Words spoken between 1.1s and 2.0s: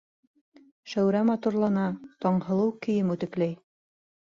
матурлана,